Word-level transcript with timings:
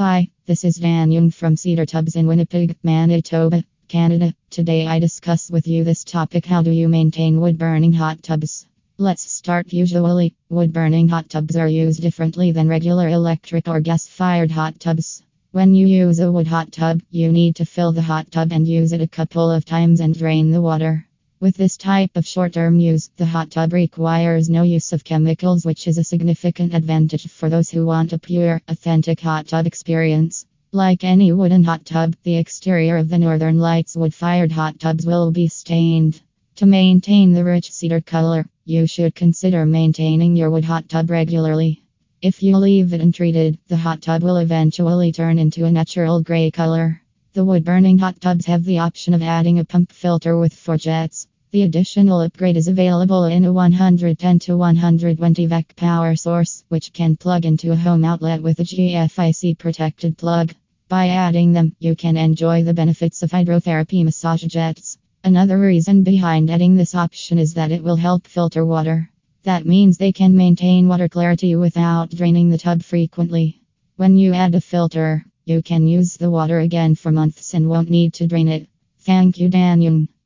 Hi, 0.00 0.30
this 0.46 0.64
is 0.64 0.76
Dan 0.76 1.10
Young 1.10 1.30
from 1.30 1.56
Cedar 1.56 1.84
Tubs 1.84 2.16
in 2.16 2.26
Winnipeg, 2.26 2.74
Manitoba, 2.82 3.62
Canada. 3.86 4.34
Today 4.48 4.86
I 4.86 4.98
discuss 4.98 5.50
with 5.50 5.68
you 5.68 5.84
this 5.84 6.04
topic 6.04 6.46
how 6.46 6.62
do 6.62 6.70
you 6.70 6.88
maintain 6.88 7.38
wood 7.38 7.58
burning 7.58 7.92
hot 7.92 8.22
tubs? 8.22 8.66
Let's 8.96 9.30
start. 9.30 9.74
Usually, 9.74 10.34
wood 10.48 10.72
burning 10.72 11.08
hot 11.08 11.28
tubs 11.28 11.54
are 11.54 11.68
used 11.68 12.00
differently 12.00 12.50
than 12.50 12.66
regular 12.66 13.08
electric 13.08 13.68
or 13.68 13.80
gas 13.80 14.08
fired 14.08 14.50
hot 14.50 14.80
tubs. 14.80 15.22
When 15.52 15.74
you 15.74 15.86
use 15.86 16.18
a 16.18 16.32
wood 16.32 16.46
hot 16.46 16.72
tub, 16.72 17.02
you 17.10 17.30
need 17.30 17.56
to 17.56 17.66
fill 17.66 17.92
the 17.92 18.00
hot 18.00 18.30
tub 18.30 18.52
and 18.52 18.66
use 18.66 18.94
it 18.94 19.02
a 19.02 19.06
couple 19.06 19.50
of 19.50 19.66
times 19.66 20.00
and 20.00 20.18
drain 20.18 20.50
the 20.50 20.62
water. 20.62 21.06
With 21.40 21.56
this 21.56 21.78
type 21.78 22.18
of 22.18 22.26
short 22.26 22.52
term 22.52 22.80
use, 22.80 23.08
the 23.16 23.24
hot 23.24 23.50
tub 23.50 23.72
requires 23.72 24.50
no 24.50 24.62
use 24.62 24.92
of 24.92 25.04
chemicals, 25.04 25.64
which 25.64 25.88
is 25.88 25.96
a 25.96 26.04
significant 26.04 26.74
advantage 26.74 27.28
for 27.28 27.48
those 27.48 27.70
who 27.70 27.86
want 27.86 28.12
a 28.12 28.18
pure, 28.18 28.60
authentic 28.68 29.20
hot 29.20 29.48
tub 29.48 29.66
experience. 29.66 30.44
Like 30.70 31.02
any 31.02 31.32
wooden 31.32 31.64
hot 31.64 31.86
tub, 31.86 32.14
the 32.24 32.36
exterior 32.36 32.98
of 32.98 33.08
the 33.08 33.16
Northern 33.16 33.58
Lights 33.58 33.96
wood 33.96 34.12
fired 34.12 34.52
hot 34.52 34.78
tubs 34.78 35.06
will 35.06 35.30
be 35.30 35.48
stained. 35.48 36.20
To 36.56 36.66
maintain 36.66 37.32
the 37.32 37.42
rich 37.42 37.72
cedar 37.72 38.02
color, 38.02 38.44
you 38.66 38.86
should 38.86 39.14
consider 39.14 39.64
maintaining 39.64 40.36
your 40.36 40.50
wood 40.50 40.66
hot 40.66 40.90
tub 40.90 41.08
regularly. 41.08 41.82
If 42.20 42.42
you 42.42 42.58
leave 42.58 42.92
it 42.92 43.00
untreated, 43.00 43.56
the 43.66 43.78
hot 43.78 44.02
tub 44.02 44.22
will 44.22 44.36
eventually 44.36 45.10
turn 45.10 45.38
into 45.38 45.64
a 45.64 45.72
natural 45.72 46.20
gray 46.20 46.50
color. 46.50 47.00
The 47.32 47.44
wood 47.46 47.64
burning 47.64 47.96
hot 47.96 48.20
tubs 48.20 48.44
have 48.44 48.64
the 48.64 48.80
option 48.80 49.14
of 49.14 49.22
adding 49.22 49.58
a 49.58 49.64
pump 49.64 49.92
filter 49.92 50.36
with 50.36 50.52
four 50.52 50.76
jets. 50.76 51.28
The 51.52 51.62
additional 51.62 52.20
upgrade 52.20 52.56
is 52.56 52.68
available 52.68 53.24
in 53.24 53.44
a 53.44 53.52
110 53.52 54.38
to 54.38 54.56
120 54.56 55.46
VAC 55.46 55.74
power 55.74 56.14
source, 56.14 56.62
which 56.68 56.92
can 56.92 57.16
plug 57.16 57.44
into 57.44 57.72
a 57.72 57.76
home 57.76 58.04
outlet 58.04 58.40
with 58.40 58.60
a 58.60 58.62
GFIC 58.62 59.58
protected 59.58 60.16
plug. 60.16 60.54
By 60.88 61.08
adding 61.08 61.52
them, 61.52 61.74
you 61.80 61.96
can 61.96 62.16
enjoy 62.16 62.62
the 62.62 62.72
benefits 62.72 63.24
of 63.24 63.32
hydrotherapy 63.32 64.04
massage 64.04 64.44
jets. 64.44 64.96
Another 65.24 65.58
reason 65.58 66.04
behind 66.04 66.52
adding 66.52 66.76
this 66.76 66.94
option 66.94 67.36
is 67.36 67.54
that 67.54 67.72
it 67.72 67.82
will 67.82 67.96
help 67.96 68.28
filter 68.28 68.64
water. 68.64 69.10
That 69.42 69.66
means 69.66 69.98
they 69.98 70.12
can 70.12 70.36
maintain 70.36 70.86
water 70.86 71.08
clarity 71.08 71.56
without 71.56 72.10
draining 72.10 72.50
the 72.50 72.58
tub 72.58 72.84
frequently. 72.84 73.60
When 73.96 74.16
you 74.16 74.34
add 74.34 74.54
a 74.54 74.60
filter, 74.60 75.24
you 75.46 75.62
can 75.62 75.88
use 75.88 76.16
the 76.16 76.30
water 76.30 76.60
again 76.60 76.94
for 76.94 77.10
months 77.10 77.54
and 77.54 77.68
won't 77.68 77.90
need 77.90 78.14
to 78.14 78.28
drain 78.28 78.46
it. 78.46 78.68
Thank 79.00 79.38
you, 79.38 79.48
Dan 79.48 79.82
Young. 79.82 80.08